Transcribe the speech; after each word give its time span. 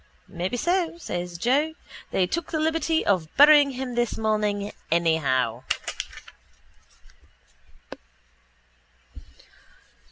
—Maybe 0.27 0.57
so, 0.57 0.97
says 0.97 1.37
Joe. 1.37 1.75
They 2.09 2.25
took 2.25 2.49
the 2.49 2.59
liberty 2.59 3.05
of 3.05 3.27
burying 3.37 3.69
him 3.69 3.93
this 3.93 4.17
morning 4.17 4.71
anyhow. 4.91 5.61